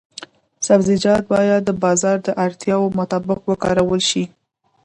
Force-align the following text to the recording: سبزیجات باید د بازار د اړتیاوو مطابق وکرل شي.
سبزیجات 0.67 1.23
باید 1.33 1.61
د 1.65 1.71
بازار 1.83 2.17
د 2.23 2.27
اړتیاوو 2.45 2.95
مطابق 2.99 3.39
وکرل 3.49 3.89
شي. 4.09 4.23